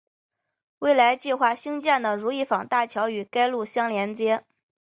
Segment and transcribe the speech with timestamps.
[0.79, 4.43] 未来计划兴建的如意坊大桥与该路相连接。